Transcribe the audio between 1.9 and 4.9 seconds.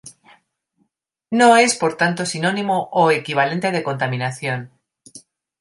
tanto, sinónimo o equivalente de contaminación.